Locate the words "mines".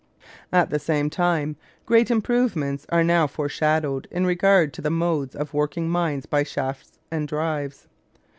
5.89-6.25